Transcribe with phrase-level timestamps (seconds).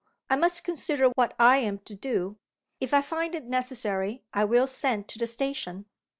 [0.31, 2.37] I must consider what I am to do.
[2.79, 5.85] If I find it necessary I will send to the station.